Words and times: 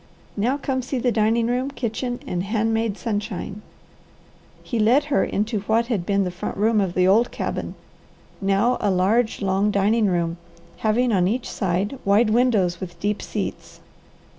Now 0.35 0.57
come 0.57 0.81
see 0.81 0.97
the 0.97 1.11
dining 1.11 1.45
room, 1.45 1.69
kitchen, 1.69 2.21
and 2.25 2.41
hand 2.41 2.73
made 2.73 2.97
sunshine." 2.97 3.61
He 4.63 4.79
led 4.79 5.03
her 5.13 5.23
into 5.23 5.59
what 5.59 5.85
had 5.93 6.07
been 6.07 6.23
the 6.23 6.31
front 6.31 6.57
room 6.57 6.81
of 6.81 6.95
the 6.95 7.07
old 7.07 7.29
cabin, 7.29 7.75
now 8.41 8.77
a 8.79 8.89
large, 8.89 9.43
long 9.43 9.69
dining 9.69 10.07
room 10.07 10.37
having 10.77 11.11
on 11.13 11.27
each 11.27 11.47
side 11.47 11.99
wide 12.03 12.31
windows 12.31 12.79
with 12.81 12.99
deep 12.99 13.21
seats. 13.21 13.79